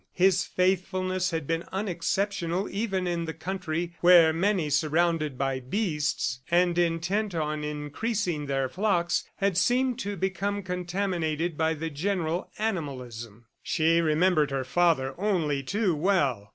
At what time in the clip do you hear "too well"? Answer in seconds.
15.61-16.49